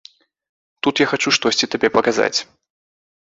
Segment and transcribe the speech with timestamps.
[0.85, 2.35] Тут я хачу штосьці табе паказаць.